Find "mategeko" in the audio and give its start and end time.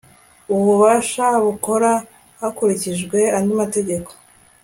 3.61-4.09